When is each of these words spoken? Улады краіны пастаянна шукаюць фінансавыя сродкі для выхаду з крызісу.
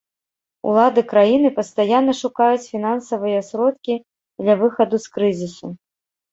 Улады 0.69 1.03
краіны 1.11 1.51
пастаянна 1.57 2.13
шукаюць 2.21 2.65
фінансавыя 2.71 3.45
сродкі 3.53 4.01
для 4.43 4.53
выхаду 4.65 4.95
з 5.07 5.15
крызісу. 5.15 5.67